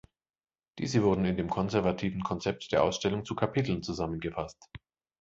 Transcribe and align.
Diese 0.79 1.03
wurden 1.03 1.25
in 1.25 1.37
dem 1.37 1.47
konservativen 1.47 2.23
Konzept 2.23 2.71
der 2.71 2.81
Ausstellung 2.81 3.23
zu 3.23 3.35
Kapiteln 3.35 3.83
zusammengefasst. 3.83 4.57